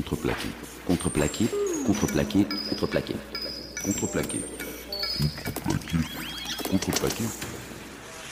[0.00, 0.48] Contreplaqué.
[0.86, 1.46] Contreplaqué.
[1.86, 2.46] Contreplaqué.
[2.70, 3.14] Contreplaqué.
[3.84, 4.40] Contreplaqué.
[5.44, 5.98] Contreplaqué.
[6.70, 7.24] Contreplaqué.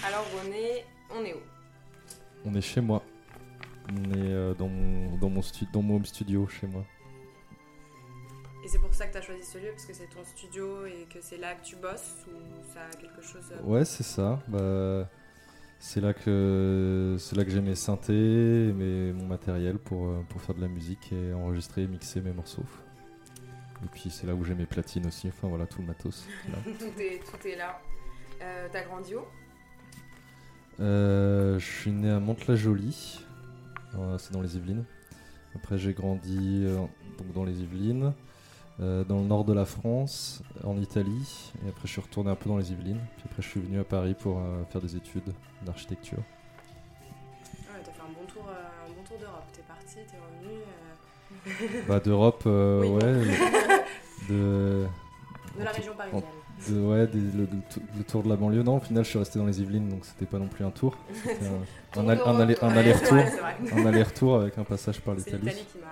[0.07, 0.85] Alors René,
[1.15, 1.41] on est où?
[2.47, 3.03] On est chez moi.
[3.91, 6.85] On est euh, dans, mon, dans, mon stu- dans mon home studio chez moi.
[8.65, 10.87] Et c'est pour ça que tu as choisi ce lieu, parce que c'est ton studio
[10.87, 13.45] et que c'est là que tu bosses ou ça a quelque chose...
[13.53, 14.41] euh, Ouais, c'est ça.
[14.49, 15.07] Bah,
[15.79, 20.41] c'est là que c'est là que j'ai mes synthés, mes, mon matériel pour, euh, pour
[20.41, 22.65] faire de la musique et enregistrer mixer mes morceaux.
[23.85, 25.29] Et puis c'est là où j'ai mes platines aussi.
[25.29, 26.27] Enfin voilà, tout le matos.
[26.49, 26.59] là.
[26.65, 27.81] tout, est, tout est là.
[28.43, 29.21] Euh, T'as grandi où?
[30.81, 33.21] Euh, je suis né à Mantes-la-Jolie,
[33.97, 34.85] euh, c'est dans les Yvelines.
[35.57, 36.65] Après, j'ai grandi
[37.19, 38.13] donc dans les Yvelines,
[38.81, 41.53] euh, dans le nord de la France, en Italie.
[41.65, 43.01] Et après, je suis retourné un peu dans les Yvelines.
[43.17, 45.33] Puis après, je suis venu à Paris pour euh, faire des études
[45.63, 46.19] d'architecture.
[46.19, 49.45] Ouais, t'as fait un bon tour, euh, un bon tour d'Europe.
[49.53, 51.85] T'es parti, t'es revenu.
[51.89, 52.51] Bah, d'Europe, Oui.
[52.89, 52.99] ouais.
[54.29, 54.87] de,
[55.59, 56.23] de la région parisienne.
[56.69, 58.63] de- ouais, des- le, le tou- le tour de la banlieue.
[58.63, 60.71] Non, au final, je suis resté dans les Yvelines, donc c'était pas non plus un
[60.71, 60.97] tour.
[61.25, 62.79] C'était un, un, un ouais,
[63.89, 64.37] aller-retour.
[64.41, 65.45] avec un passage par C'est l'Italie.
[65.47, 65.87] l'Italie qui m'a.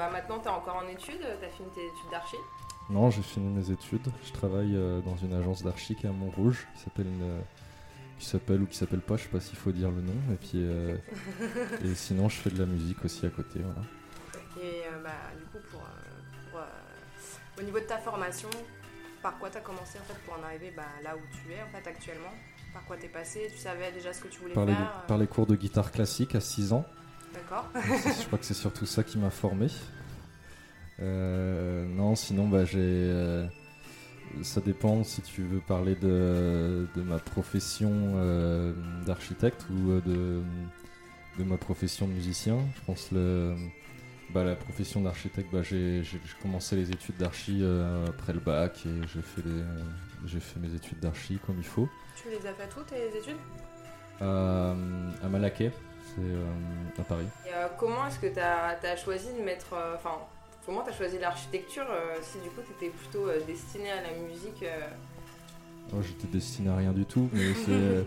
[0.00, 2.36] Bah, maintenant t'es encore en études, t'as fini tes études d'archi.
[2.88, 4.08] Non, j'ai fini mes études.
[4.24, 7.42] Je travaille euh, dans une agence d'archi qui est à Montrouge, qui s'appelle une-
[8.18, 10.14] qui s'appelle ou qui s'appelle pas, je sais pas s'il faut dire le nom.
[10.32, 10.96] Et puis euh,
[11.84, 13.60] et sinon, je fais de la musique aussi à côté.
[13.60, 13.82] Voilà.
[14.62, 16.64] Et euh, bah, du coup, pour, euh, pour, euh,
[17.58, 18.48] au niveau de ta formation,
[19.22, 21.68] par quoi t'as commencé en fait pour en arriver bah, là où tu es en
[21.68, 22.32] fait actuellement?
[22.72, 23.48] Par quoi t'es passé?
[23.52, 25.90] Tu savais déjà ce que tu voulais Par faire euh, par les cours de guitare
[25.92, 26.84] classique à 6 ans.
[27.34, 27.70] D'accord.
[27.74, 29.68] je crois que c'est surtout ça qui m'a formé.
[31.00, 32.78] Euh, non, sinon, bah, j'ai.
[32.78, 33.46] euh,
[34.42, 38.72] ça dépend si tu veux parler de, de ma profession euh,
[39.06, 40.42] d'architecte ou de,
[41.38, 42.58] de ma profession de musicien.
[42.76, 43.54] Je pense le,
[44.34, 46.02] bah, la profession d'architecte, bah, j'ai
[46.42, 47.64] commencé les études d'archi
[48.08, 51.88] après le bac et j'ai fait, les- fait mes études d'archi comme il faut.
[52.14, 53.38] Tu les as fait toutes tes études?
[54.20, 54.72] À,
[55.24, 55.72] à Malaquais,
[56.14, 56.44] c'est euh,
[56.98, 57.26] à Paris.
[57.46, 59.72] Et euh, comment est-ce que tu as, choisi de mettre.
[59.74, 60.16] euh, Enfin,
[60.66, 64.12] comment tu as choisi l'architecture euh, si du coup tu étais plutôt destiné à la
[64.26, 64.64] musique
[65.92, 67.54] Oh, J'étais destiné à rien du tout, mais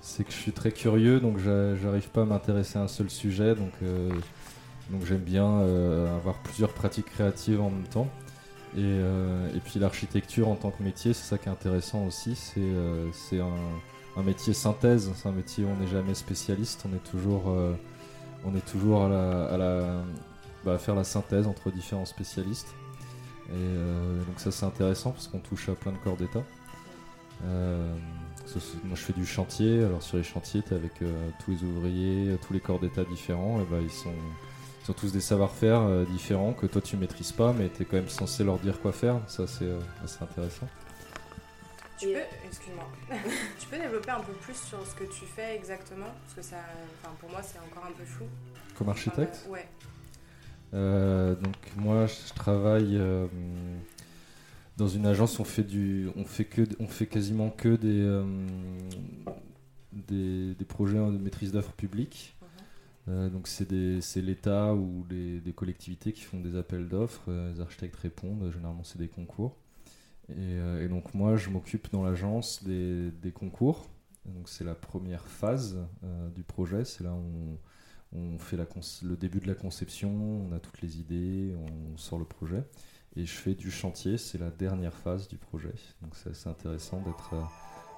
[0.00, 3.08] c'est- que je suis très curieux, donc j'a- j'arrive pas à m'intéresser à un seul
[3.08, 3.72] sujet, donc,
[4.90, 5.60] donc j'aime bien
[6.16, 8.08] avoir plusieurs pratiques créatives en même temps.
[8.76, 8.80] Et,
[9.54, 13.46] et puis l'architecture en tant que métier, c'est ça qui est intéressant aussi, c'est un,
[14.16, 17.74] un métier synthèse, c'est un métier où on n'est jamais spécialiste, on est toujours, euh,
[18.44, 20.02] on est toujours à,
[20.64, 22.74] bah, faire la synthèse entre différents spécialistes.
[23.48, 26.42] Et euh, donc ça c'est intéressant parce qu'on touche à plein de corps d'état.
[27.44, 27.94] Euh,
[28.84, 30.92] moi je fais du chantier, alors sur les chantiers tu avec
[31.44, 34.12] tous les ouvriers, tous les corps d'état différents, et ben ils sont,
[34.84, 37.96] ils ont tous des savoir-faire différents que toi tu maîtrises pas, mais tu es quand
[37.96, 39.70] même censé leur dire quoi faire, ça c'est
[40.04, 40.68] assez intéressant.
[42.02, 42.88] Tu peux, excuse-moi,
[43.58, 46.56] tu peux développer un peu plus sur ce que tu fais exactement Parce que ça,
[47.02, 48.26] enfin, pour moi, c'est encore un peu flou.
[48.76, 49.68] Comme architecte Euh, ouais.
[50.74, 53.26] Euh, donc moi je travaille euh,
[54.78, 58.24] dans une agence on fait du on fait que on fait quasiment que des euh,
[59.92, 62.34] des, des projets de maîtrise d'œuvre publique.
[63.08, 67.24] Euh, donc c'est des- c'est l'État ou les, des collectivités qui font des appels d'offres.
[67.28, 68.50] Euh, les architectes répondent.
[68.52, 69.56] Généralement c'est des concours
[70.32, 73.86] et, euh, et donc moi je m'occupe dans l'agence des, des concours
[74.24, 77.58] donc c'est la première phase euh, du projet c'est là où on,
[78.14, 78.66] on fait la
[79.02, 82.62] le début de la conception, on a toutes les idées, on sort le projet.
[83.16, 85.72] Et je fais du chantier, c'est la dernière phase du projet.
[86.02, 87.42] Donc c'est assez intéressant d'être euh,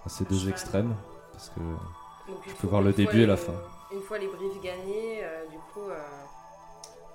[0.05, 0.95] à ces deux extrêmes.
[1.33, 3.55] Parce que Donc, Je peux voir le début et la fin.
[3.93, 5.89] Une fois les briefs gagnés, euh, du coup.
[5.91, 5.99] euh,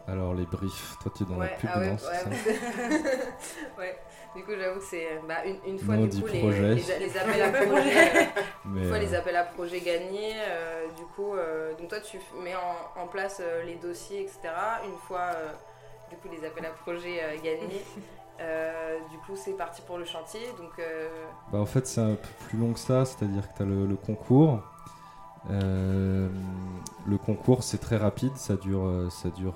[0.08, 2.38] alors les briefs, toi tu es dans ouais, la pub, ah ouais, non ouais.
[3.78, 4.00] ouais.
[4.36, 6.76] Du coup, j'avoue que c'est bah, une, une fois du coup les, projet.
[6.76, 8.30] les, les appels à projet.
[8.66, 12.20] Une fois euh, les appels à projet gagnés, euh, du coup, euh, donc toi tu
[12.44, 14.40] mets en, en place euh, les dossiers, etc.
[14.86, 15.52] Une fois euh,
[16.12, 17.84] du coup les appels à projet euh, gagnés,
[18.40, 20.42] euh, du coup c'est parti pour le chantier.
[20.60, 21.10] Donc euh,
[21.52, 23.88] Bah, en fait, c'est un peu plus long que ça, c'est-à-dire que tu as le,
[23.88, 24.60] le concours.
[25.50, 26.30] Euh,
[27.08, 29.56] le concours, c'est très rapide, ça dure, euh, ça dure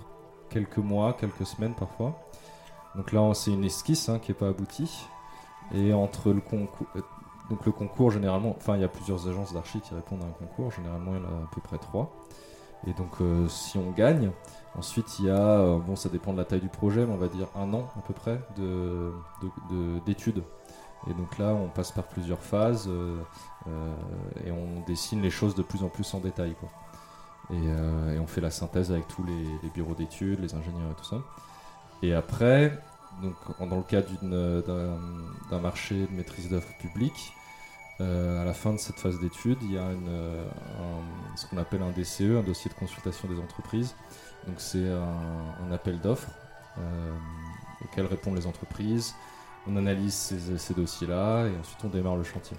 [0.53, 2.11] quelques mois, quelques semaines parfois.
[2.95, 5.05] Donc là, c'est une esquisse hein, qui n'est pas aboutie.
[5.73, 6.87] Et entre le concours.
[6.95, 7.01] euh,
[7.49, 10.31] Donc le concours, généralement, enfin, il y a plusieurs agences d'archi qui répondent à un
[10.45, 12.07] concours, généralement, il y en a à peu près trois.
[12.85, 14.29] Et donc, euh, si on gagne,
[14.77, 17.17] ensuite, il y a, euh, bon, ça dépend de la taille du projet, mais on
[17.17, 20.43] va dire un an à peu près de- de- de- d'études.
[21.09, 22.89] Et donc là, on passe par plusieurs phases
[24.45, 26.55] et on dessine les choses de plus en plus en détail.
[27.51, 30.95] Et, euh, et on fait la synthèse avec tous les, bureaux d'études, les ingénieurs et
[30.95, 31.17] tout ça.
[32.01, 32.79] Et après,
[33.21, 34.09] donc, dans le cadre
[35.49, 37.33] d'un marché de maîtrise d'œuvre publique,
[38.01, 40.43] euh, à la fin de cette phase d'études, il y a euh,
[41.35, 43.95] ce qu'on appelle un DCE, un dossier de consultation des entreprises.
[44.47, 46.29] Donc c'est un, appel d'offres
[47.83, 49.13] auquel répondent les entreprises.
[49.67, 52.57] On analyse ces dossiers-là et ensuite on démarre le chantier.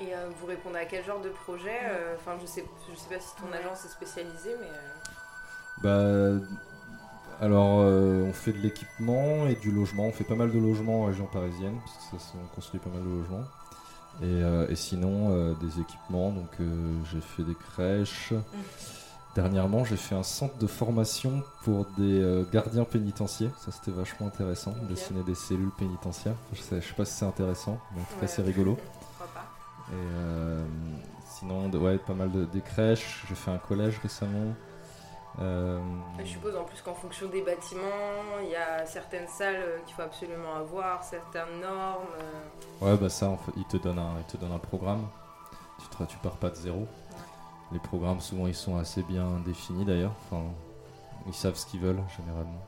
[0.00, 3.14] Et euh, vous répondez à quel genre de projet euh, Enfin, je sais, je sais
[3.14, 4.68] pas si ton agence est spécialisée, mais.
[5.86, 6.46] euh, Bah,
[7.40, 10.04] alors, euh, on fait de l'équipement et du logement.
[10.06, 12.90] On fait pas mal de logements en région parisienne, parce que ça, on construit pas
[12.90, 13.44] mal de logements.
[14.22, 16.30] Et, euh, et sinon, euh, des équipements.
[16.30, 18.32] Donc, euh, j'ai fait des crèches.
[19.34, 23.52] Dernièrement, j'ai fait un centre de formation pour des euh, gardiens pénitentiaires.
[23.58, 24.74] Ça, c'était vachement intéressant.
[24.88, 26.34] Dessiner des cellules pénitentiaires.
[26.52, 28.26] Je sais, je sais pas si c'est intéressant, mais en tout cas, Ouais.
[28.26, 28.76] c'est rigolo.
[29.90, 30.64] Et euh,
[31.26, 33.24] sinon, de- ouais, pas mal de des crèches.
[33.28, 34.54] J'ai fait un collège récemment.
[35.40, 35.80] Euh,
[36.18, 39.94] Je suppose en plus qu'en fonction des bâtiments, il y a certaines salles euh, qu'il
[39.94, 42.04] faut absolument avoir, certaines normes.
[42.82, 42.84] euh.
[42.92, 45.06] Ouais, bah ça, en fait, il te donne un, il te donne un programme.
[45.78, 46.86] Tu, te- tu pars pas de zéro.
[47.72, 50.12] Les programmes, souvent, ils sont assez bien définis d'ailleurs.
[50.26, 50.42] Enfin,
[51.26, 52.66] ils savent ce qu'ils veulent généralement.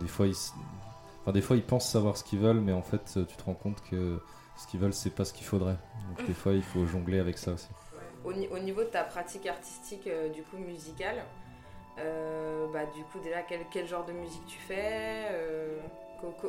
[0.00, 0.34] Des fois, ils,
[1.22, 3.54] enfin, des fois, ils pensent savoir ce qu'ils veulent, mais en fait, tu te rends
[3.54, 4.20] compte que
[4.56, 5.76] ce qu'ils veulent, c'est pas ce qu'il faudrait.
[6.08, 7.68] Donc, des fois, il faut jongler avec ça aussi.
[8.24, 11.24] Au, ni- au niveau de ta pratique artistique, euh, du coup musicale,
[11.98, 15.78] euh, bah, du coup déjà quel, quel genre de musique tu fais euh,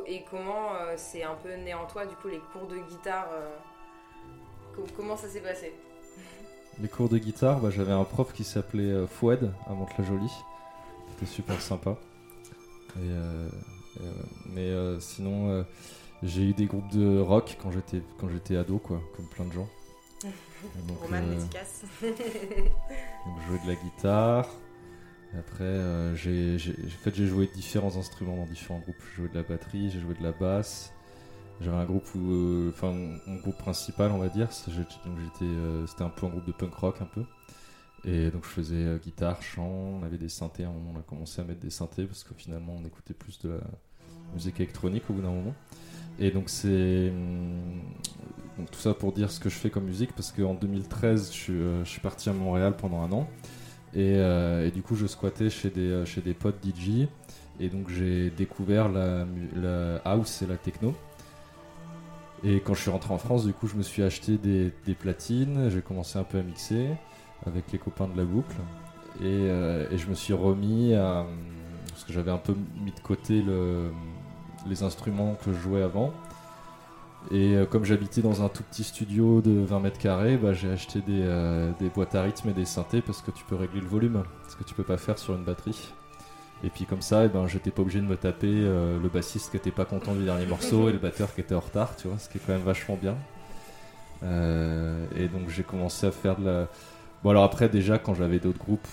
[0.06, 3.28] et comment c'est un peu né en toi du coup les cours de guitare
[4.74, 5.74] co- comment ça s'est passé?
[6.80, 10.32] Les cours de guitare, bah, j'avais un prof qui s'appelait Foued à Mantes-la-Jolie.
[11.10, 11.96] C'était super sympa.
[13.00, 13.06] Et,
[14.00, 14.02] et,
[14.46, 15.64] mais sinon,
[16.24, 19.52] j'ai eu des groupes de rock quand j'étais quand j'étais ado, quoi, comme plein de
[19.52, 19.68] gens.
[20.88, 22.14] Donc, Roman euh, dédicace donc,
[23.42, 24.48] je jouais de la guitare.
[25.38, 28.96] Après, euh, j'ai, en fait, j'ai joué différents instruments dans différents groupes.
[29.10, 30.92] J'ai joué de la batterie, j'ai joué de la basse.
[31.60, 35.86] J'avais un groupe où, euh, enfin, mon, mon groupe principal, on va dire, j'étais, euh,
[35.86, 37.24] c'était un peu un groupe de punk rock un peu.
[38.06, 40.64] Et donc je faisais guitare, chant, on avait des synthés.
[40.64, 43.14] À un moment, on a commencé à mettre des synthés parce que finalement, on écoutait
[43.14, 43.60] plus de la
[44.34, 45.54] musique électronique au bout d'un moment.
[46.18, 50.32] Et donc c'est hum, tout ça pour dire ce que je fais comme musique parce
[50.32, 53.28] qu'en 2013, je, suis, euh, je suis parti à Montréal pendant un an.
[53.94, 57.08] Et, euh, du coup, je squattais chez des, euh, chez des potes DJ.
[57.60, 59.26] Et donc, j'ai découvert la,
[59.56, 60.94] la house et la techno.
[62.42, 64.94] Et quand je suis rentré en France, du coup, je me suis acheté des, des
[64.94, 65.70] platines.
[65.70, 66.88] J'ai commencé un peu à mixer
[67.46, 68.56] avec les copains de la boucle.
[69.22, 71.24] Et, et je me suis remis à.
[71.88, 73.90] Parce que j'avais un peu mis de côté le-
[74.66, 76.12] les instruments que je jouais avant.
[77.30, 80.70] Et euh, comme j'habitais dans un tout petit studio de 20 mètres carrés, bah, j'ai
[80.70, 83.80] acheté des, euh, des boîtes à rythme et des synthés parce que tu peux régler
[83.80, 85.92] le volume, ce que tu peux pas faire sur une batterie.
[86.62, 89.50] Et puis comme ça, eh ben, j'étais pas obligé de me taper euh, le bassiste
[89.50, 92.08] qui était pas content du dernier morceau et le batteur qui était en retard, tu
[92.08, 93.16] vois, ce qui est quand même vachement bien.
[94.22, 96.68] Et donc j'ai commencé à faire de la...
[97.22, 98.88] Bon alors après déjà quand j'avais d'autres groupes,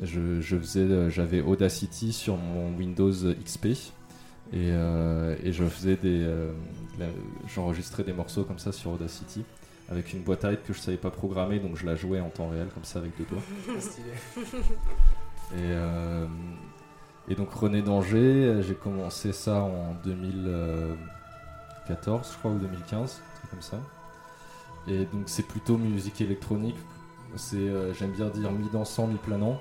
[0.00, 3.10] j'avais Audacity sur mon Windows
[3.44, 3.66] XP
[4.52, 6.52] et, euh, et je faisais des, euh,
[7.46, 9.44] j'enregistrais des morceaux comme ça sur Audacity
[9.88, 12.30] avec une boîte à rythme que je savais pas programmer donc je la jouais en
[12.30, 13.42] temps réel comme ça avec deux doigts.
[15.52, 16.26] Et, euh,
[17.28, 23.50] et donc René Danger, j'ai commencé ça en 2014, je crois, ou 2015, un truc
[23.50, 23.78] comme ça.
[24.88, 26.76] Et donc c'est plutôt musique électronique.
[27.36, 29.60] C'est, euh, j'aime bien dire mi-dansant, mi-planant.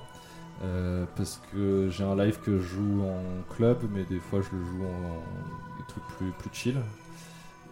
[0.63, 4.55] Euh, parce que j'ai un live que je joue en club, mais des fois je
[4.55, 5.21] le joue en
[5.77, 6.77] des trucs plus, plus chill.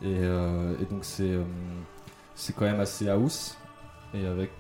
[0.01, 1.43] Et, euh, et donc c'est, euh,
[2.35, 3.57] c'est quand même assez house,
[4.13, 4.51] et avec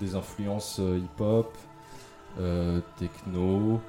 [0.00, 1.54] des influences hip-hop,
[2.96, 3.80] techno,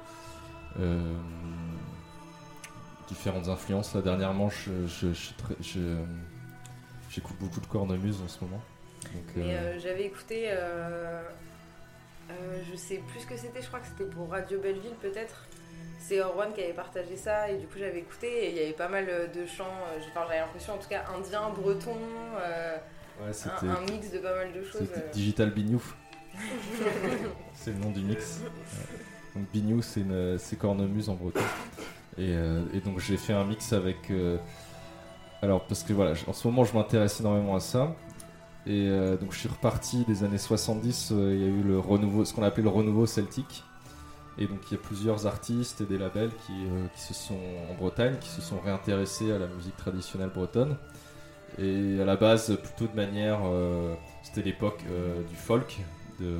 [3.08, 3.94] différentes influences.
[3.94, 4.50] Là, dernièrement,
[7.08, 8.60] j'écoute beaucoup de cornemuse en ce moment.
[9.78, 10.50] J'avais écouté,
[12.42, 15.46] euh, je sais plus ce que c'était, je crois que c'était pour Radio Belleville peut-être.
[15.98, 18.72] C'est Orwan qui avait partagé ça et du coup j'avais écouté et il y avait
[18.72, 21.96] pas mal euh, de chants, euh, enfin, j'avais l'impression en tout cas indien, breton,
[22.40, 22.76] euh,
[23.22, 23.30] ouais,
[23.62, 24.80] un, un mix de pas mal de choses.
[24.94, 25.10] c'était.
[25.12, 25.94] Digital Bignouf.
[27.54, 28.40] c'est le nom du mix.
[28.42, 29.40] Ouais.
[29.40, 31.40] Donc Bignou, c'est une- c'est cornemuse en breton.
[32.18, 34.10] Et, euh, et donc j'ai fait un mix avec.
[35.42, 37.94] alors parce que voilà, en ce moment je m'intéresse énormément à ça.
[38.66, 41.12] Et euh, donc je suis reparti des années 70.
[41.12, 43.64] euh, Il y a eu le renouveau, ce qu'on appelait le renouveau celtique.
[44.38, 47.38] Et donc il y a plusieurs artistes et des labels qui, euh, qui se sont
[47.70, 50.76] en Bretagne, qui se sont réintéressés à la musique traditionnelle bretonne.
[51.58, 53.40] Et à la base, plutôt de manière,
[54.22, 54.84] c'était l'époque
[55.28, 55.80] du folk,
[56.20, 56.36] de,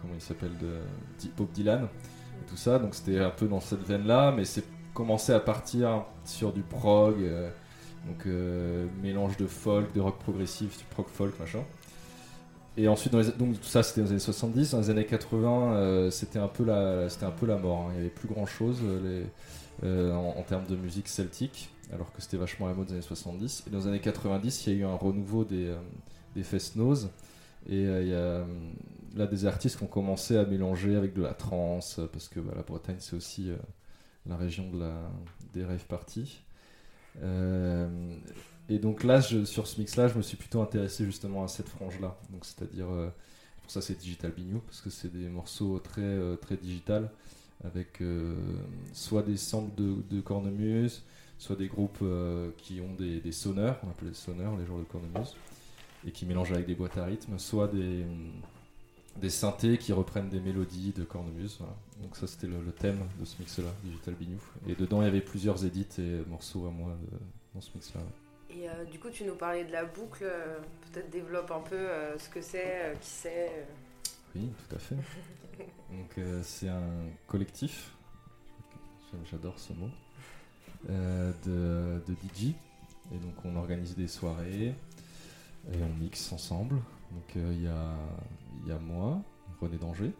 [0.00, 2.78] comment il s'appelle, de Bob Dylan, et tout ça.
[2.78, 7.16] Donc c'était un peu dans cette veine-là, mais c'est commencé à partir sur du prog,
[8.06, 8.26] donc
[9.02, 11.62] mélange de folk, de rock progressif, du prog folk, machin.
[12.76, 14.70] Et ensuite, donc tout ça c'était dans les années 70.
[14.70, 17.86] Dans les années 80, c'était un, peu la, un peu la mort.
[17.86, 17.90] Hein.
[17.90, 19.24] Il n'y avait plus grand chose les,
[20.10, 23.64] en, termes de musique celtique alors que c'était vachement la mode des années 70.
[23.66, 25.76] Et dans les années 90, il y a eu un renouveau des, euh,
[26.34, 27.10] des fest nose
[27.68, 28.44] Et euh, il y a euh,
[29.14, 32.54] là des artistes qui ont commencé à mélanger avec de la trance, parce que bah,
[32.56, 33.50] la Bretagne, c'est aussi
[34.26, 34.82] la région de
[35.52, 36.42] des rave parties.
[37.20, 41.68] Et donc là, je, sur ce mix-là, je me suis plutôt intéressé justement à cette
[41.68, 42.16] frange-là.
[42.30, 42.86] Donc c'est-à-dire,
[43.62, 47.10] pour ça c'est Digital Bignou, parce que c'est des morceaux très, très digital,
[47.64, 48.02] avec
[48.92, 51.02] soit des samples de, cornemuse,
[51.42, 54.78] soit des groupes euh, qui ont des, des, sonneurs, on appelle les sonneurs, les joueurs
[54.78, 55.34] de cornemuse,
[56.06, 58.04] et qui mélangent avec des boîtes à rythme, soit des,
[59.16, 61.58] des synthés qui reprennent des mélodies de cornemuse.
[62.00, 64.40] Donc ça c'était le, thème de ce mix-là, Digital Bignou.
[64.68, 66.96] Et dedans il y avait plusieurs édits et morceaux à moi
[67.54, 68.00] dans ce mix-là.
[68.50, 70.58] Et euh, du coup tu nous parlais de la boucle, euh,
[70.92, 71.86] peut-être développe un peu
[72.18, 73.66] ce que c'est, qui c'est.
[74.34, 74.96] Oui, tout à fait.
[75.90, 76.90] Donc c'est un
[77.26, 77.92] collectif,
[79.30, 79.90] j'adore ce mot.
[80.90, 82.54] Euh, de, de, DJ.
[83.14, 84.74] Et donc on organise des soirées
[85.72, 86.74] et on mixe ensemble.
[86.74, 87.94] Donc euh, il y, a,
[88.68, 89.20] y, a, moi,
[89.60, 90.12] René Danger,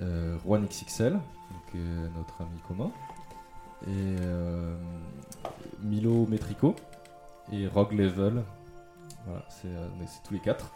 [0.00, 1.82] euh, Juan XXL, donc,
[2.16, 2.90] notre ami commun,
[3.86, 4.16] et
[5.82, 6.74] Milo Metrico
[7.52, 8.42] et Rogue Level.
[9.26, 10.72] Voilà, c'est tous les quatre.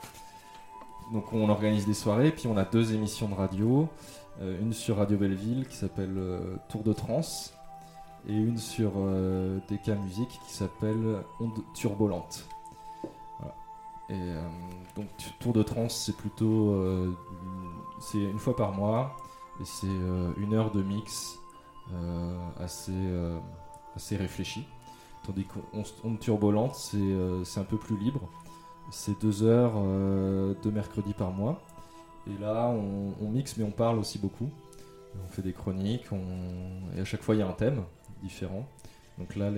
[1.12, 3.88] Donc on organise des soirées, puis on a deux émissions de radio.
[4.41, 6.17] une sur Radio Belleville qui s'appelle
[6.69, 7.55] Tour de Trance
[8.29, 12.45] et une sur euh, DK Musique qui s'appelle Onde Turbolente.
[14.12, 14.42] Euh,
[14.97, 15.07] donc
[15.40, 17.12] Tour de Trance, c'est plutôt euh,
[18.00, 19.16] c'est une fois par mois
[19.61, 21.38] et c'est une heure de mix
[22.59, 22.92] assez
[23.95, 24.66] assez réfléchi.
[25.26, 28.28] Tandis qu'Onde Turbolente, c'est un peu plus libre.
[28.90, 31.61] C'est deux heures de mercredi par mois.
[32.26, 34.50] Et là, on, mixe, mais on parle aussi beaucoup.
[35.23, 36.97] On fait des chroniques, on...
[36.97, 37.83] et à chaque fois, il y a un thème
[38.23, 38.66] différents.
[39.19, 39.50] Donc là,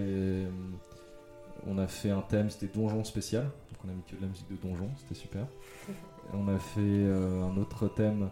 [1.67, 3.51] on a fait un thème, c'était donjon spécial.
[3.85, 5.47] On a mis que de la musique de donjon, c'était super.
[6.33, 8.31] on a fait euh, un autre thème,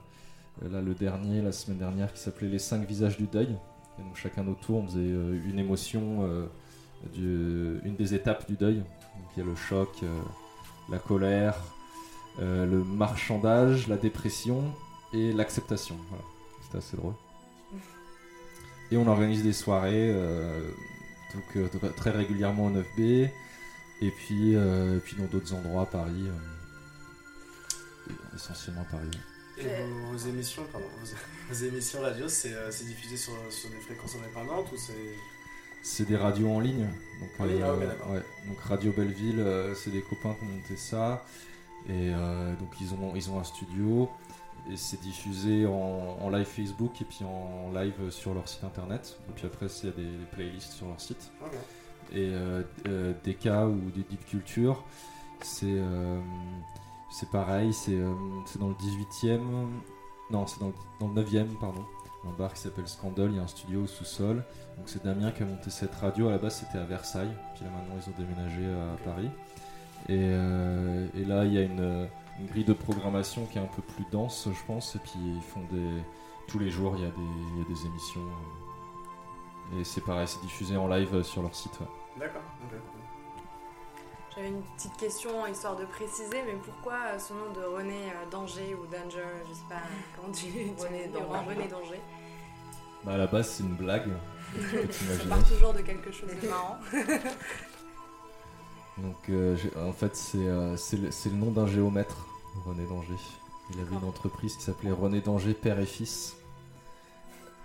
[0.63, 3.57] euh, là le dernier, la semaine dernière, qui s'appelait Les cinq visages du deuil.
[3.99, 6.27] Et donc chacun notre tour, on faisait euh, une émotion,
[7.15, 8.77] une des étapes du deuil.
[8.77, 9.91] Donc il y a le choc,
[10.89, 11.57] la colère,
[12.39, 14.73] le marchandage, la dépression
[15.13, 15.97] et l'acceptation.
[16.09, 16.25] Voilà.
[16.63, 17.15] C'était assez drôle.
[18.91, 20.15] Et on organise des soirées
[21.35, 23.31] donc, très régulièrement au 9B
[24.01, 26.29] et puis, euh, puis dans d'autres endroits à Paris,
[28.35, 29.11] essentiellement à Paris.
[29.59, 29.67] Et
[30.11, 30.87] vos, émissions, pardon,
[31.51, 35.15] vos, émissions radio, c'est diffusé sur, sur, des fréquences indépendantes ou c'est
[35.85, 36.89] c'est des radios en ligne.
[37.19, 39.45] Donc, ah ouais, donc Radio Belleville,
[39.75, 41.25] c'est des copains qui ont monté ça.
[41.89, 42.11] Et
[42.61, 44.09] donc ils ont, ils ont un studio
[44.71, 49.19] et c'est diffusé en, live Facebook et puis en live sur leur site internet.
[49.29, 51.31] Et puis après, il y a des, playlists sur leur site.
[52.15, 54.85] Et euh, euh, DK ou des Deep Culture,
[55.41, 56.21] c'est euh,
[57.11, 57.97] c'est pareil, c'est
[58.59, 59.41] dans le 18e,
[60.31, 61.85] non, c'est dans, le 9e, pardon.
[62.27, 64.45] Un bar qui s'appelle Scandal, il y a un studio au sous-sol.
[64.77, 66.29] Donc c'est Damien qui a monté cette radio.
[66.29, 69.31] À la base, c'était à Versailles, puis là maintenant, ils ont déménagé à Paris.
[70.09, 72.09] Et, là, il y a une
[72.49, 74.97] grille de programmation qui est un peu plus dense, je pense.
[74.97, 76.03] Et puis ils font des.
[76.47, 78.21] Tous les jours, il y a des, des émissions.
[79.79, 81.79] Et c'est pareil, c'est diffusé en live sur leur site.
[82.17, 82.43] D'accord.
[84.35, 88.75] J'avais une petite question histoire de préciser, mais pourquoi ce nom de René euh, Danger
[88.75, 89.83] ou Danger, je sais pas
[90.17, 90.47] comment tu,
[90.79, 91.11] René,
[91.47, 92.01] René Danger
[93.05, 94.09] Bah à la base c'est une blague.
[94.91, 96.79] Ça part toujours de quelque chose de marrant.
[98.99, 102.27] Donc euh, en fait euh, c'est le, nom d'un géomètre,
[102.65, 103.17] René Danger.
[103.71, 106.37] Il avait une entreprise qui s'appelait René Danger Père et Fils.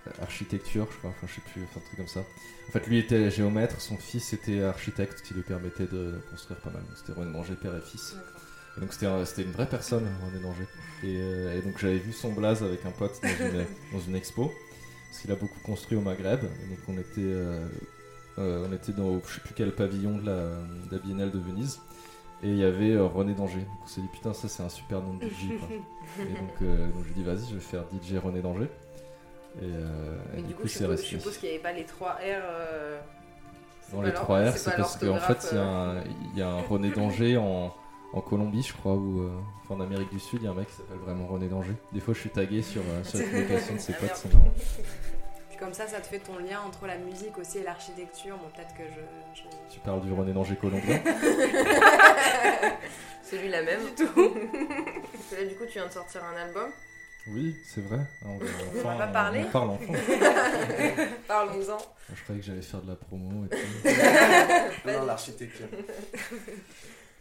[0.07, 2.21] Euh, architecture, je crois, enfin je sais plus, enfin un truc comme ça.
[2.67, 6.69] En fait lui était géomètre, son fils était architecte qui lui permettait de construire pas
[6.69, 6.83] mal.
[6.95, 8.15] C'était René Danger Père et Fils.
[8.77, 10.67] Et donc c'était une vraie personne, René Danger.
[11.03, 14.51] Et, donc j'avais vu son blaze avec un pote dans une, dans une expo.
[15.09, 16.43] Parce qu'il a beaucoup construit au Maghreb.
[16.43, 17.67] Et donc on était
[18.39, 21.81] euh, on était dans je sais plus quel pavillon de la, Biennale de Venise.
[22.43, 23.59] Et il y avait euh, René Danger.
[23.59, 25.51] Donc on s'est dit putain ça c'est un super nom de DJ.
[26.19, 26.23] et
[26.61, 28.69] euh, donc, je dis vas-y je vais faire DJ René Danger.
[29.61, 31.07] Et, du, coup, c'est resté.
[31.07, 32.17] Je suppose qu'il n'y avait pas les 3 R.
[33.93, 37.73] Dans les 3 R, c'est parce qu'en fait, il y, a un René Danger en,
[38.13, 39.31] en Colombie, je crois, ou euh,
[39.63, 41.73] enfin, en Amérique du Sud, il y a un mec qui s'appelle vraiment René Danger.
[41.93, 44.51] Des fois, je suis tagué sur, euh, sur la publication de ses potes, c'est marrant.
[45.59, 48.37] Comme ça, ça te fait ton lien entre la musique aussi et l'architecture.
[48.37, 49.41] Bon, peut-être que je.
[49.41, 51.01] je- Tu parles du René Danger colombien?
[53.23, 53.79] C'est lui la même.
[53.83, 54.13] Du tout.
[54.13, 56.69] Parce que là, du coup, tu viens de sortir un album.
[57.29, 57.99] Oui, c'est vrai.
[58.21, 59.93] Ah, On, On enfin, va pas parler on parle enfin.
[61.27, 61.77] Parle-nous-en.
[62.13, 63.89] Je croyais que j'allais faire de la promo et tout.
[64.87, 65.67] Non, l'architecture.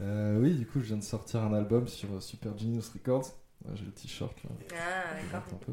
[0.00, 3.32] Euh, oui, du coup, je viens de sortir un album sur euh, Super Genius Records.
[3.74, 4.50] J'ai le t-shirt là.
[4.74, 5.52] Ah, d'accord.
[5.52, 5.72] monte un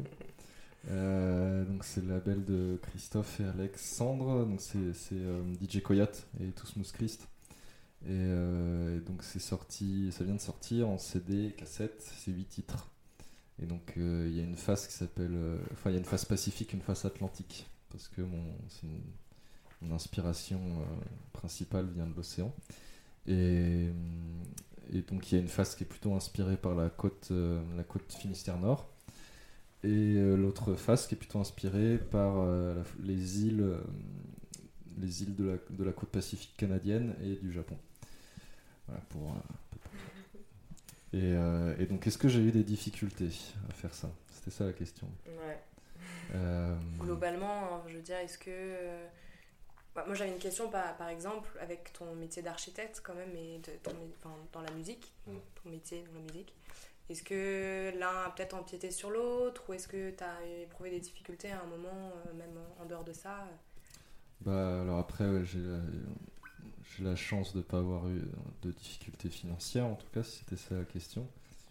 [0.90, 4.44] Euh, donc c'est le label de Christophe et Alexandre.
[4.44, 7.28] Donc c'est c'est, euh, DJ Coyote et Tout Smooth Christ.
[8.06, 12.02] Et, euh, et donc c'est sorti, ça vient de sortir en CD, cassette.
[12.18, 12.90] C'est 8 titres.
[13.62, 16.00] Et donc euh, il y a une face qui s'appelle, euh, enfin il y a
[16.00, 18.44] une face pacifique, une face atlantique, parce que mon,
[19.92, 20.84] inspiration euh,
[21.34, 22.52] principale vient de l'océan.
[23.26, 23.90] Et,
[25.08, 28.12] donc il y a une face qui est plutôt inspirée par la côte, la côte
[28.12, 28.88] Finistère Nord.
[29.82, 32.46] Et l'autre face qui est plutôt inspirée par
[33.02, 33.76] les îles,
[34.98, 37.76] les îles de la, côte pacifique canadienne et du Japon.
[38.86, 40.38] Voilà pour un peu pour tout.
[41.14, 43.30] Et, euh, et donc, est-ce que j'ai eu des difficultés
[43.70, 44.10] à faire ça?
[44.32, 45.06] C'était ça la question.
[45.26, 45.58] Ouais.
[46.34, 48.50] Euh, Globalement, je veux dire, est-ce que.
[48.50, 49.06] euh,
[49.94, 53.58] bah, moi, j'avais une question, par, par exemple, avec ton métier d'architecte, quand même, et
[53.58, 55.32] de- ton mé- enfin, dans la musique, Mm.
[55.62, 56.52] ton métier dans la musique.
[57.08, 61.00] Est-ce que l'un a peut-être empiété sur l'autre, ou est-ce que tu as éprouvé des
[61.00, 63.46] difficultés à un moment, même en dehors de ça?
[64.40, 65.60] Bah, alors après, ouais, j'ai
[66.96, 68.22] j'ai la chance de ne pas avoir eu
[68.62, 71.26] de difficultés financières, en tout cas, si c'était ça la question.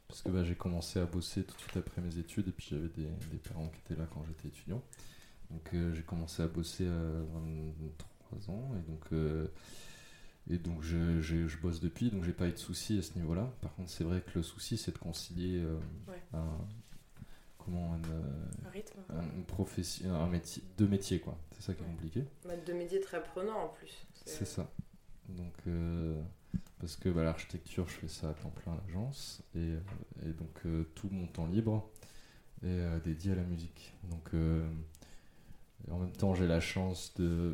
[0.07, 2.67] Parce que bah, j'ai commencé à bosser tout de suite après mes études, et puis
[2.69, 4.81] j'avais des, des parents qui étaient là quand j'étais étudiant.
[5.49, 9.47] Donc euh, j'ai commencé à bosser à 23 ans, et donc, euh,
[10.49, 13.13] et donc je, je- je bosse depuis, donc j'ai pas eu de soucis à ce
[13.15, 13.51] niveau-là.
[13.61, 15.77] Par contre, c'est vrai que le souci, c'est de concilier euh,
[16.07, 16.21] Ouais.
[16.33, 16.57] un,
[17.57, 21.37] comment, euh, Un rythme un- une profession, un métier, deux métiers, quoi.
[21.53, 21.91] C'est ça qui est Ouais.
[21.91, 22.23] compliqué.
[22.45, 24.05] Bah, de métiers très prenants en plus.
[24.25, 24.69] C'est ça.
[25.37, 26.21] Donc, euh,
[26.79, 29.41] parce que bah, l'architecture, je fais ça à temps plein à l'agence.
[29.55, 29.79] Et, euh,
[30.25, 31.89] et donc, euh, tout mon temps libre
[32.63, 33.93] est dédié à la musique.
[34.11, 34.31] Donc,
[35.91, 37.53] en même temps, j'ai la chance de,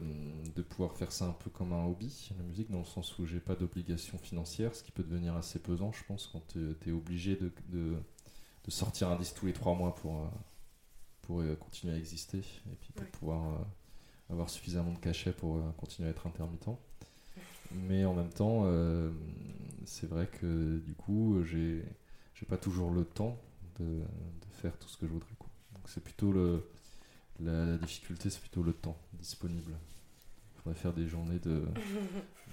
[0.56, 3.26] de pouvoir faire ça un peu comme un hobby, la musique, dans le sens où
[3.26, 6.92] j'ai pas d'obligation financière, ce qui peut devenir assez pesant, je pense, quand tu es
[6.92, 7.96] obligé de, de,
[8.65, 10.30] de sortir un disque tous les trois mois pour,
[11.22, 13.12] pour continuer à exister et puis pour Ouais.
[13.12, 13.65] pouvoir
[14.30, 16.70] avoir suffisamment de cachet pour continuer à être intermittent.
[17.71, 19.12] Mais en même temps, euh,
[19.86, 21.84] c'est vrai que du coup, j'ai
[22.34, 23.38] j'ai pas toujours le temps
[23.79, 25.36] de, de faire tout ce que je voudrais.
[25.38, 25.49] quoi.
[25.73, 26.63] Donc c'est plutôt le
[27.39, 29.73] la, la difficulté, c'est plutôt le temps disponible.
[30.55, 31.63] Il faudrait faire des journées de,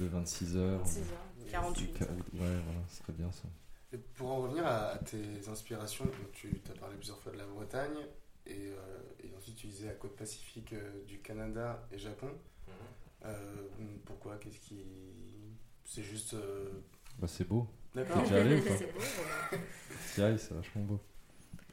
[0.01, 0.87] de 26 heures.
[0.87, 2.01] 6 heures, 48.
[2.03, 2.05] Ou-
[2.39, 3.49] Ouais, voilà, ce serait bien ça.
[3.93, 7.39] Et pour en revenir à, à tes inspirations, donc tu as parlé plusieurs fois de
[7.39, 7.97] la Bretagne,
[8.47, 12.29] et, euh, et ensuite tu disais la côte pacifique euh, du Canada et Japon.
[13.25, 13.55] Euh,
[14.05, 14.85] pourquoi Qu'est-ce qui.
[15.85, 16.35] C'est juste.
[16.35, 16.71] euh,
[17.19, 17.67] Bah, c'est beau.
[17.95, 21.01] D'accord T'es déjà allé ou pas C'est beau, ailles, c'est vachement beau.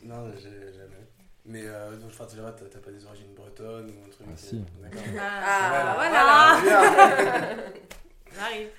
[0.03, 1.08] Non, j'ai jamais.
[1.45, 4.38] Mais euh, donc, enfin, tu vois, t'as pas des origines bretonnes ou un truc Ah,
[4.38, 4.63] si.
[4.82, 5.01] D'accord.
[5.19, 6.60] Ah, bah voilà.
[6.62, 7.56] voilà
[8.36, 8.69] J'arrive.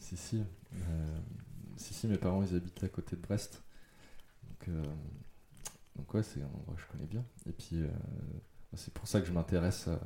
[0.00, 0.42] Si, si.
[0.74, 1.18] Euh,
[1.76, 3.62] si, si, mes parents, ils habitent à côté de Brest.
[4.48, 4.82] Donc, euh,
[5.96, 7.24] donc ouais, c'est un endroit que je connais bien.
[7.48, 7.88] Et puis, euh,
[8.74, 10.00] c'est pour ça que je m'intéresse à,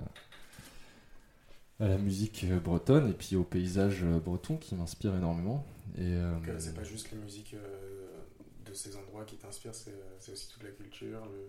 [1.80, 5.64] à la musique euh, bretonne et puis au paysage euh, breton qui m'inspire énormément.
[5.96, 8.22] Et, euh, Donc, c'est pas juste les musiques euh,
[8.64, 11.24] de ces endroits qui t'inspirent, c'est c'est aussi toute la culture.
[11.26, 11.48] Le...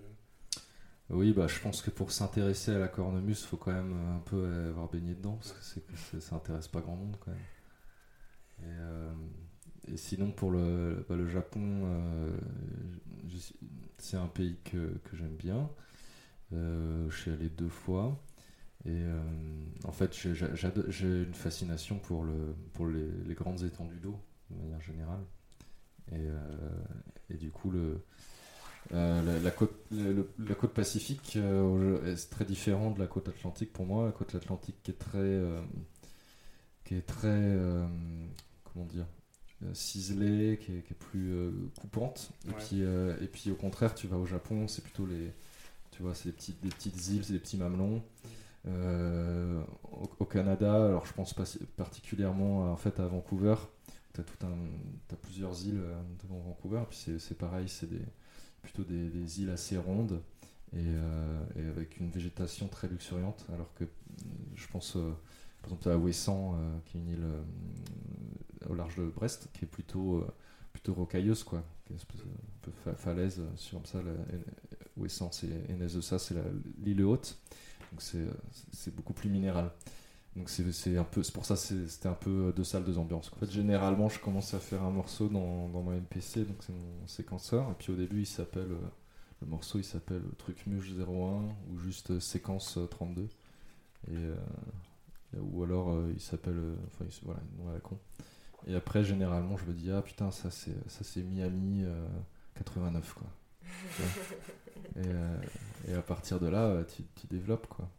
[1.10, 4.20] Oui, bah, je pense que pour s'intéresser à la cornemuse, il faut quand même un
[4.20, 7.46] peu avoir baigné dedans, parce que c'est, c'est- ça intéresse pas grand monde quand même.
[8.60, 9.12] Et, euh,
[9.88, 12.38] et sinon, pour le, bah, le Japon, euh,
[13.28, 13.38] je
[14.00, 15.70] c'est un pays que, que j'aime bien.
[16.54, 18.20] Euh, je suis allé deux fois.
[18.86, 19.20] Et euh,
[19.84, 24.18] en fait, j'ai, une fascination pour, le, pour les, les grandes étendues d'eau,
[24.50, 25.24] de manière générale.
[26.12, 26.40] Et, euh,
[27.30, 28.00] et du coup, le,
[28.94, 33.74] euh, la, la côte, le- la côte pacifique est très différent de la côte atlantique
[33.74, 34.06] pour moi.
[34.06, 35.42] La côte atlantique qui est très,
[36.86, 37.58] qui est très,
[38.64, 39.08] comment dire,
[39.74, 42.32] ciselée, qui est, qui est plus coupante.
[42.48, 45.34] Et puis, et puis au contraire, tu vas au Japon, c'est plutôt les,
[45.92, 48.02] tu vois, c'est des petites, des petites îles, c'est des petits mamelons.
[48.68, 49.62] Euh,
[50.20, 51.34] au, Canada, alors je pense
[51.78, 53.56] particulièrement en fait à Vancouver.
[54.14, 54.24] Tu as,
[55.08, 58.02] t'as plusieurs îles euh, devant Vancouver, puis c'est, pareil, c'est des,
[58.62, 60.22] plutôt des, îles assez rondes
[60.74, 63.86] et, euh, et avec une végétation très luxuriante, alors que
[64.56, 64.98] je pense
[65.62, 67.26] par exemple à Ouessant, euh, qui est une île
[68.70, 70.26] au large de Brest, qui est plutôt
[70.74, 71.64] plutôt rocailleuse, quoi.
[71.96, 74.12] Espèce de- un peu fa- falaise sur ça, la,
[74.98, 76.36] Ouessance et Enes de ça, c'est
[76.84, 77.38] l'île haute.
[77.92, 78.32] Donc c'est euh,
[78.72, 79.72] c'est beaucoup plus minéral.
[80.36, 83.32] Donc c'est un peu, pour ça c'était un peu deux salles, deux ambiances.
[83.34, 86.74] En fait, généralement, je commence à faire un morceau dans, dans mon MPC, donc c'est
[86.74, 87.72] mon séquenceur.
[87.72, 88.88] Et puis au début, il s'appelle euh,
[89.42, 91.04] le morceau, il s'appelle Truc Muche 01
[91.72, 93.24] ou juste euh, Séquence euh, 32.
[93.24, 93.30] Et
[94.12, 94.36] euh,
[95.40, 97.98] ou alors euh, il s'appelle, euh, enfin il voilà, nom à la con.
[98.68, 102.08] Et après, généralement, je me dis ah putain, ça c'est ça c'est Miami euh,
[102.56, 103.28] 89 quoi.
[104.96, 105.38] Et, euh,
[105.88, 107.90] et à partir de là, euh, tu, tu développes quoi.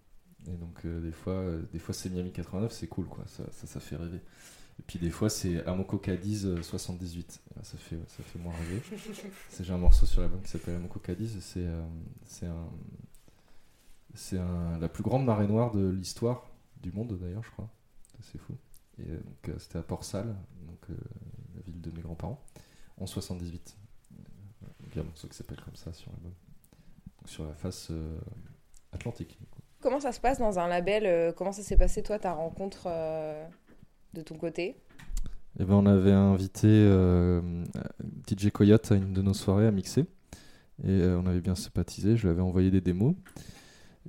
[0.47, 3.45] Et donc euh, des fois, euh, des fois c'est Miami 89, c'est cool quoi, ça,
[3.53, 4.21] ça, ça fait rêver.
[4.79, 8.39] Et puis des fois c'est Amoko Cadiz euh, 78, Et là, ça fait, ça fait
[8.39, 8.83] moins rêver.
[9.61, 11.83] J'ai un morceau sur l'album qui s'appelle Amoko Cadiz, c'est euh,
[14.33, 16.49] un, la plus grande marée noire de l'histoire
[16.83, 17.69] du monde d'ailleurs, je crois.
[18.21, 18.55] C'est fou.
[18.99, 20.35] Et donc c'était à Port-Salle,
[20.67, 20.79] donc
[21.55, 22.43] la ville de mes grands-parents,
[22.97, 23.77] en 78.
[24.13, 26.33] Euh, Donc il y a un morceau qui s'appelle comme ça sur l'album.
[27.29, 28.19] Sur la face euh,
[28.93, 29.39] atlantique.
[29.83, 32.85] Comment ça se passe dans un label euh, Comment ça s'est passé, toi, ta rencontre
[32.87, 33.47] euh,
[34.15, 34.77] de ton côté?
[35.61, 37.43] Eh ben, on avait invité euh,
[38.27, 40.07] DJ Coyote à une de nos soirées à mixer.
[40.85, 42.17] Et euh, on avait bien sympathisé.
[42.17, 43.15] Je lui avais envoyé des démos.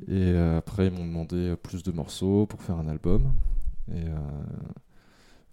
[0.08, 3.34] Et euh, après, ils m'ont demandé plus de morceaux pour faire un album.
[3.92, 4.16] Et euh,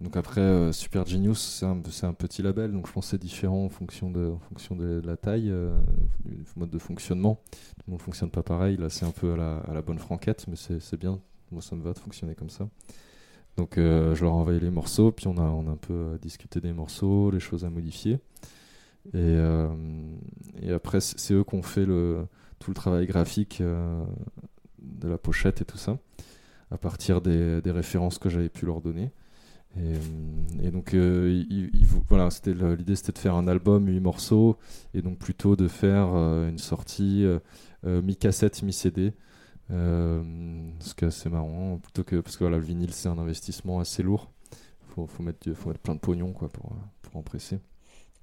[0.01, 1.65] donc après, euh, Super Genius, c'est
[2.05, 2.73] un, petit label.
[2.73, 5.79] Donc je pense que c'est différent en fonction de, la taille, euh,
[6.25, 7.41] du mode de fonctionnement.
[7.51, 8.77] Tout le monde ne fonctionne pas pareil.
[8.77, 11.19] Là, c'est un peu à la, bonne franquette, mais c'est bien.
[11.51, 12.69] Moi, ça me va de fonctionner comme ça.
[13.57, 17.31] Donc euh, je leur ai les morceaux, puis on a, un peu discuté des morceaux,
[17.31, 18.19] les choses à modifier.
[19.15, 19.39] Et,
[20.71, 25.79] après, c'est eux qui ont fait tout le travail graphique de la pochette et tout
[25.79, 25.97] ça,
[26.71, 29.11] à partir des références que j'avais pu leur donner.
[29.77, 31.45] Et, euh, et donc, euh,
[32.09, 32.29] voilà,
[32.77, 34.57] l'idée c'était de faire un album, 8 morceaux,
[34.95, 37.27] et donc plutôt de faire euh, une sortie
[37.85, 39.13] mi-cassette, mi-CD.
[39.73, 40.23] Euh,
[40.79, 43.81] ce qui est assez marrant, plutôt que parce que voilà, le vinyle c'est un investissement
[43.81, 44.31] assez lourd.
[44.91, 47.59] Faut, faut mettre, faut mettre plein de pognon quoi pour, pour en presser.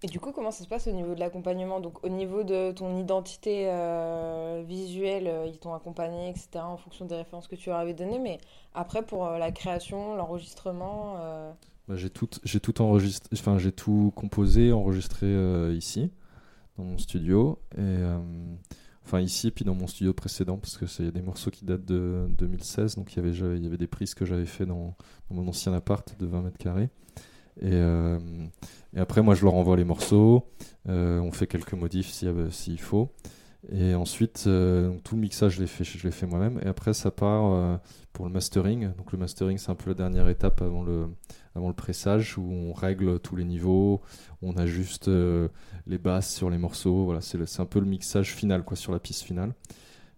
[0.05, 1.79] Et du coup, comment ça se passe au niveau de l'accompagnement?
[1.79, 7.05] Donc, au niveau de ton identité euh, visuelle, euh, ils t'ont accompagné, etc., en fonction
[7.05, 8.19] des références que tu leur avais données.
[8.19, 8.37] Mais
[8.73, 11.15] après, pour euh, la création, l'enregistrement,
[11.87, 15.27] Bah, j'ai tout, j'ai tout enregistré, enfin j'ai tout composé, enregistré
[15.73, 16.11] ici,
[16.77, 17.97] dans mon studio, et
[19.05, 21.83] enfin ici et puis dans mon studio précédent, parce que c'est des morceaux qui datent
[21.85, 24.65] de 2016, donc il y avait, j'avais- il y avait des prises que j'avais fait
[24.65, 24.95] dans,
[25.29, 26.89] dans mon ancien appart de 20 mètres carrés.
[27.61, 28.19] Et, euh,
[28.95, 30.47] et après, moi, je leur envoie les morceaux,
[30.89, 33.11] euh, on fait quelques modifs s'il s'il faut.
[33.71, 36.59] Et ensuite, euh, tout le mixage, je l'ai fait, fait moi-même.
[36.63, 37.79] Et après, ça part
[38.11, 38.93] pour le mastering.
[38.97, 41.07] Donc, le mastering, c'est un peu la dernière étape avant le,
[41.55, 44.01] avant le pressage où on règle tous les niveaux,
[44.41, 45.09] on ajuste
[45.87, 47.05] les basses sur les morceaux.
[47.05, 49.53] Voilà, c'est un peu le mixage final, quoi, sur la piste finale.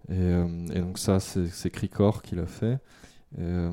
[0.10, 0.32] Et,
[0.74, 2.80] et donc, ça, c'est Cricor qui l'a fait.
[3.38, 3.71] Et, euh,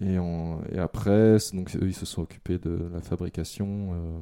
[0.00, 4.20] et, en- et après, donc, eux, ils se sont occupés de la fabrication, euh,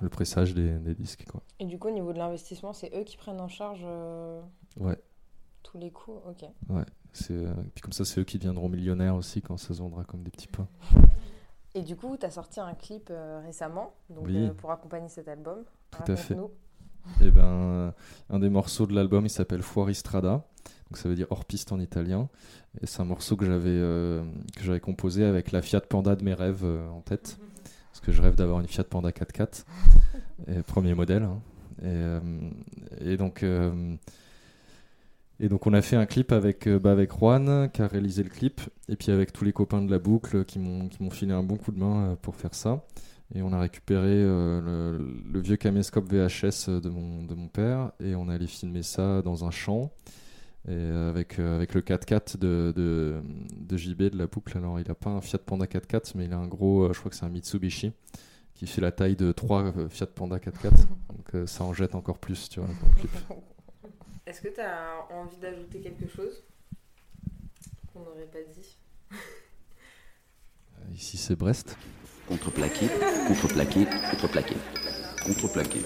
[0.00, 1.24] le pressage des, des disques.
[1.30, 1.42] Quoi.
[1.58, 4.40] et du coup, au niveau de l'investissement, c'est eux qui prennent en charge euh,
[4.78, 4.98] Ouais.
[5.62, 6.20] tous les coûts.
[6.28, 6.44] Ok.
[7.30, 10.22] Euh, puis comme ça, c'est eux qui deviendront millionnaires aussi quand ça se vendra comme
[10.22, 10.68] des petits pains.
[11.74, 13.12] Et du coup, tu as sorti un clip
[13.44, 14.50] récemment donc, Oui.
[14.58, 15.58] pour accompagner cet album.
[15.90, 16.36] Tout à fait.
[17.22, 17.90] Et ben, euh,
[18.28, 20.44] un des morceaux de l'album, il s'appelle Fuoristrada.
[20.90, 22.28] Donc ça veut dire hors piste en italien.
[22.82, 24.24] Et c'est un morceau que j'avais euh,
[24.56, 27.38] que j'avais composé avec la Fiat Panda de mes rêves euh, en tête.
[27.92, 29.64] Parce que je rêve d'avoir une Fiat Panda 4x4.
[30.48, 31.22] Et premier modèle.
[31.22, 31.40] hein.
[31.82, 32.20] Et, euh,
[33.00, 33.44] et donc.
[35.38, 38.28] et donc on a fait un clip avec, bah, avec Juan qui a réalisé le
[38.28, 41.32] clip et puis avec tous les copains de la boucle qui m'ont qui m'ont filé
[41.32, 42.84] un bon coup de main pour faire ça.
[43.34, 44.98] Et on a récupéré le,
[45.32, 49.22] le vieux caméscope VHS de mon, de mon père et on est allé filmer ça
[49.22, 49.92] dans un champ
[50.68, 53.22] et euh, avec, euh, avec le 4x4 de, de,
[53.56, 54.56] de JB de la boucle.
[54.58, 56.98] Alors il a pas un Fiat Panda 4x4 mais il a un gros, euh, je
[56.98, 57.92] crois que c'est un Mitsubishi
[58.54, 60.70] qui fait la taille de 3 Fiat Panda 4x4.
[61.08, 63.10] Donc euh, ça en jette encore plus, tu vois, dans le clip.
[64.26, 66.42] Est-ce que tu as envie d'ajouter quelque chose
[67.92, 68.76] qu'on n'aurait pas dit?
[69.12, 69.16] Euh,
[70.94, 71.76] Ici c'est Brest.
[72.28, 72.86] Contreplaqué,
[73.26, 74.54] contreplaqué, contreplaqué.
[75.24, 75.80] Contreplaqué.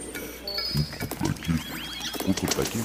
[2.27, 2.79] Contreplaqué.